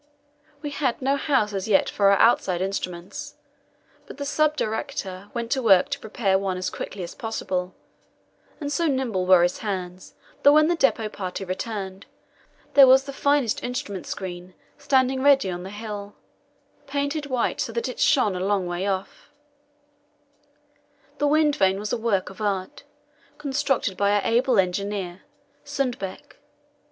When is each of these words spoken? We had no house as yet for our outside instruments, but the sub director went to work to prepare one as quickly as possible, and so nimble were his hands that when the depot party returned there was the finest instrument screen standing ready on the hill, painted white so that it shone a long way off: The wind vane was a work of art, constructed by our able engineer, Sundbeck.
We 0.63 0.71
had 0.71 0.99
no 0.99 1.15
house 1.15 1.53
as 1.53 1.67
yet 1.67 1.87
for 1.87 2.09
our 2.09 2.17
outside 2.17 2.59
instruments, 2.59 3.35
but 4.07 4.17
the 4.17 4.25
sub 4.25 4.57
director 4.57 5.29
went 5.35 5.51
to 5.51 5.61
work 5.61 5.89
to 5.89 5.99
prepare 5.99 6.39
one 6.39 6.57
as 6.57 6.71
quickly 6.71 7.03
as 7.03 7.13
possible, 7.13 7.75
and 8.59 8.71
so 8.73 8.87
nimble 8.87 9.27
were 9.27 9.43
his 9.43 9.59
hands 9.59 10.15
that 10.41 10.53
when 10.53 10.69
the 10.69 10.75
depot 10.75 11.07
party 11.07 11.45
returned 11.45 12.07
there 12.73 12.87
was 12.87 13.03
the 13.03 13.13
finest 13.13 13.63
instrument 13.63 14.07
screen 14.07 14.55
standing 14.79 15.21
ready 15.21 15.51
on 15.51 15.61
the 15.61 15.69
hill, 15.69 16.15
painted 16.87 17.27
white 17.27 17.61
so 17.61 17.71
that 17.71 17.87
it 17.87 17.99
shone 17.99 18.35
a 18.35 18.39
long 18.43 18.65
way 18.65 18.87
off: 18.87 19.29
The 21.19 21.27
wind 21.27 21.55
vane 21.55 21.77
was 21.77 21.93
a 21.93 21.97
work 21.97 22.31
of 22.31 22.41
art, 22.41 22.85
constructed 23.37 23.97
by 23.97 24.13
our 24.13 24.21
able 24.23 24.57
engineer, 24.57 25.21
Sundbeck. 25.63 26.37